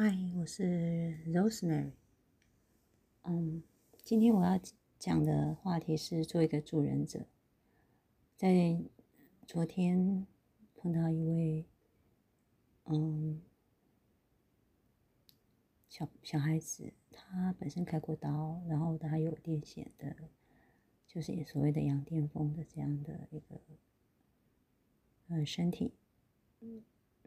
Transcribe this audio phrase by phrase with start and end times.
[0.00, 0.62] 嗨，我是
[1.26, 1.90] Rosemary。
[3.22, 3.64] 嗯，
[4.04, 4.60] 今天我要
[4.96, 7.26] 讲的话题是做一个助人者。
[8.36, 8.80] 在
[9.44, 10.24] 昨天
[10.76, 11.66] 碰到一位
[12.84, 13.42] 嗯
[15.88, 20.14] 小小孩子，他本身开过刀，然后他有癫痫的，
[21.08, 23.60] 就是所谓的羊癫疯的这样的一个
[25.26, 25.92] 呃身体。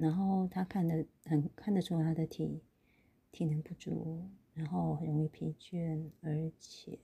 [0.00, 2.62] 然后他看得很看得出他的体
[3.30, 6.98] 体能不足，然后很容易疲倦，而且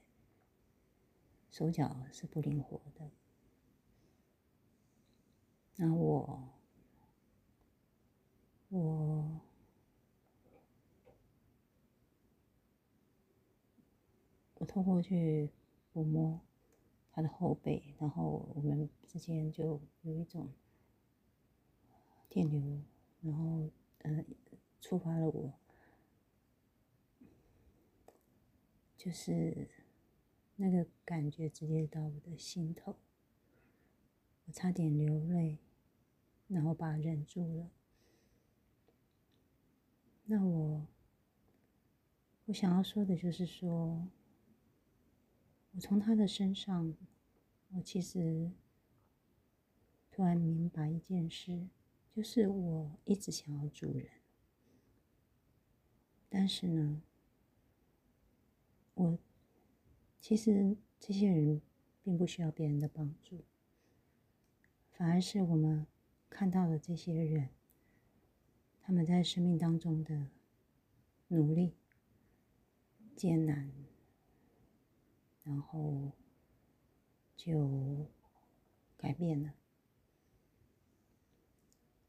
[1.51, 3.11] 手脚是不灵活的。
[5.77, 6.49] 那我
[8.71, 9.41] 我
[14.55, 15.51] 我透过去
[15.93, 16.41] 抚摸
[17.13, 20.51] 他的后背，然后我们之间就有一种。
[22.29, 22.83] 电流，
[23.23, 24.25] 然后呃，
[24.81, 25.53] 触发了我，
[28.97, 29.69] 就是
[30.57, 32.97] 那个感觉直接到我的心头，
[34.45, 35.59] 我差点流泪，
[36.47, 37.71] 然后把忍住了。
[40.27, 40.87] 那我
[42.47, 44.09] 我想要说的就是说，
[45.73, 46.95] 我从他的身上，
[47.73, 48.53] 我其实
[50.13, 51.69] 突然明白一件事。
[52.17, 54.09] 就是我一直想要助人，
[56.31, 57.03] 但是呢，
[58.95, 59.19] 我
[60.19, 61.61] 其实这些人
[62.03, 63.45] 并不需要别人的帮助，
[64.93, 65.87] 反而是我们
[66.31, 67.51] 看到的这些人，
[68.81, 70.31] 他们在生命当中的
[71.29, 71.75] 努力、
[73.15, 73.71] 艰难，
[75.45, 76.13] 然后
[77.37, 78.07] 就
[78.97, 79.53] 改变了。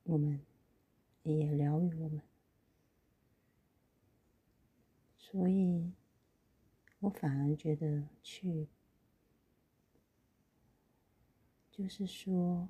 [0.07, 0.39] 我们
[1.23, 2.21] 也疗愈我们，
[5.17, 5.91] 所以
[6.99, 8.69] 我反而觉得去，
[11.69, 12.69] 就是说，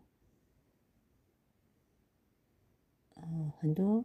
[3.14, 4.04] 呃，很多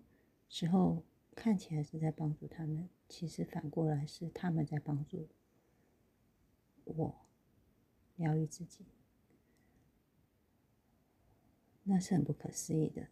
[0.50, 1.02] 时候
[1.34, 5.26] 看起来是在帮助他们，其实反过来是他们在帮助
[6.84, 7.14] 我
[8.16, 8.84] 疗愈自己，
[11.84, 13.08] 那是很不可思议的。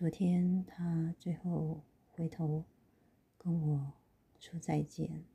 [0.00, 2.64] 昨天他最后回头
[3.36, 3.92] 跟我
[4.38, 5.26] 说再见，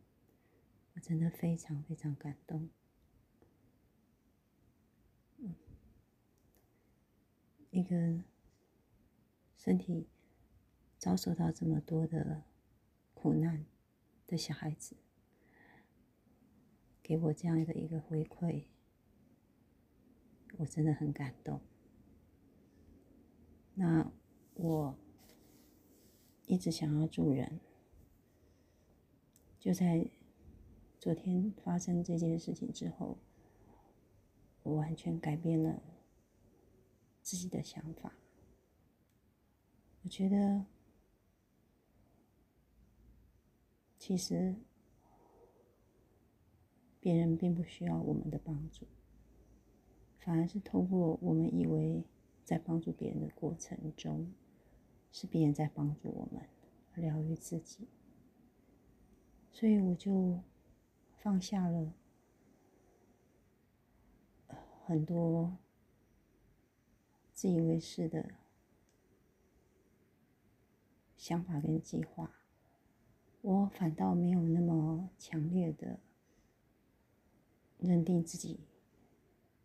[0.95, 2.67] 我真的非常非常感动。
[7.69, 8.23] 一个
[9.55, 10.07] 身体
[10.97, 12.41] 遭受到这么多的
[13.13, 13.67] 苦难
[14.25, 14.95] 的小孩子，
[17.03, 18.63] 给我这样的一个回馈，
[20.57, 21.61] 我真的很感动。
[23.75, 24.11] 那。
[24.65, 24.95] 我
[26.47, 27.59] 一直想要助人，
[29.59, 30.09] 就在
[30.99, 33.19] 昨天发生这件事情之后，
[34.63, 35.83] 我完全改变了
[37.21, 38.13] 自己的想法。
[40.01, 40.65] 我觉得，
[43.99, 44.55] 其实
[46.99, 48.87] 别人并不需要我们的帮助，
[50.17, 52.03] 反而是通过我们以为
[52.43, 54.31] 在帮助别人的过程中。
[55.17, 56.45] 是别人在帮助我们
[56.95, 57.87] 疗愈自己，
[59.49, 60.41] 所以我就
[61.15, 61.93] 放下了
[64.85, 65.55] 很多
[67.31, 68.31] 自以为是的
[71.15, 72.29] 想法跟计划，
[73.41, 75.97] 我反倒没有那么强烈的
[77.79, 78.59] 认定自己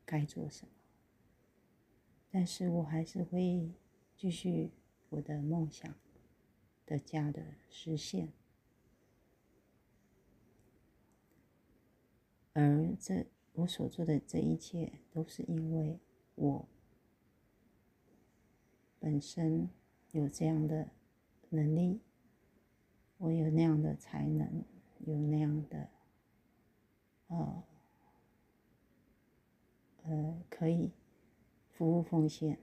[0.05, 0.73] 该做什么，
[2.31, 3.69] 但是我还是会
[4.17, 4.71] 继续。
[5.11, 5.95] 我的梦想
[6.87, 8.33] 的家的实现，
[12.53, 15.99] 而这我所做的这一切，都是因为
[16.37, 16.69] 我
[19.01, 19.69] 本身
[20.13, 20.91] 有这样的
[21.49, 22.01] 能力，
[23.19, 24.65] 我有那样的才能，
[25.01, 25.91] 有那样的，
[27.27, 27.65] 呃，
[30.05, 30.93] 呃，可以
[31.69, 32.59] 服务奉献。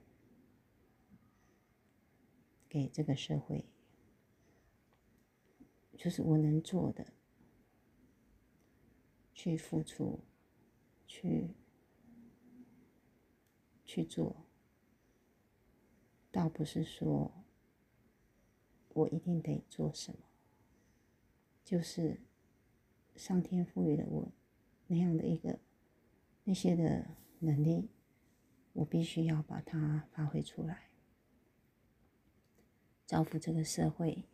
[2.69, 3.65] 给这个社会，
[5.97, 7.13] 就是我能做的，
[9.33, 10.19] 去付出，
[11.05, 11.55] 去
[13.85, 14.45] 去做，
[16.31, 17.31] 倒不是说
[18.89, 20.19] 我一定得做什么，
[21.63, 22.19] 就是
[23.15, 24.31] 上天赋予了我
[24.87, 25.59] 那样的一个
[26.43, 27.07] 那些的
[27.39, 27.89] 能力，
[28.73, 30.86] 我必须要把它发挥出来。
[33.07, 34.25] 造福这个社会，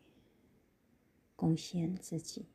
[1.36, 2.48] 贡献自己。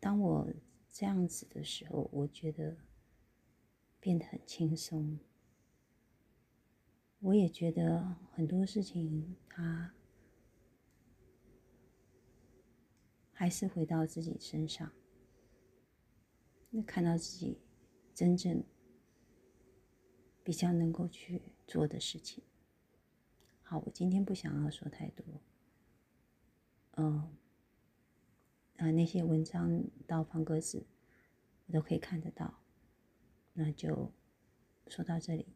[0.00, 0.48] 当我
[0.90, 2.78] 这样子的时候，我觉得
[4.00, 5.18] 变得很轻松。
[7.20, 9.92] 我也觉得很多事情，它
[13.32, 14.90] 还是回到自己身上，
[16.70, 17.58] 那看到自己
[18.14, 18.64] 真正
[20.48, 22.42] 比较能够去做的事情。
[23.62, 25.22] 好，我今天不想要说太多。
[26.92, 27.36] 嗯，
[28.78, 30.86] 啊，那些文章到方格子，
[31.66, 32.60] 我都可以看得到。
[33.52, 34.10] 那就
[34.86, 35.48] 说到这里。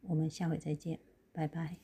[0.00, 0.98] 我们下回再见，
[1.32, 1.76] 拜拜。